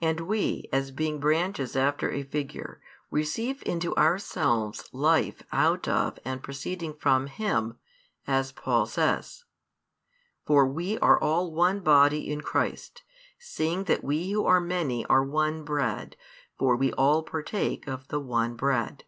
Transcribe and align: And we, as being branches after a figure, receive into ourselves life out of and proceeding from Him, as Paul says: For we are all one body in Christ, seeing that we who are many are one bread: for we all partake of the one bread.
And 0.00 0.28
we, 0.28 0.68
as 0.72 0.92
being 0.92 1.18
branches 1.18 1.74
after 1.74 2.08
a 2.08 2.22
figure, 2.22 2.80
receive 3.10 3.64
into 3.66 3.96
ourselves 3.96 4.88
life 4.92 5.42
out 5.50 5.88
of 5.88 6.20
and 6.24 6.40
proceeding 6.40 6.94
from 6.94 7.26
Him, 7.26 7.76
as 8.28 8.52
Paul 8.52 8.86
says: 8.86 9.42
For 10.46 10.68
we 10.68 11.00
are 11.00 11.20
all 11.20 11.52
one 11.52 11.80
body 11.80 12.30
in 12.30 12.42
Christ, 12.42 13.02
seeing 13.40 13.82
that 13.90 14.04
we 14.04 14.30
who 14.30 14.46
are 14.46 14.60
many 14.60 15.04
are 15.06 15.24
one 15.24 15.64
bread: 15.64 16.14
for 16.56 16.76
we 16.76 16.92
all 16.92 17.24
partake 17.24 17.88
of 17.88 18.06
the 18.06 18.20
one 18.20 18.54
bread. 18.54 19.02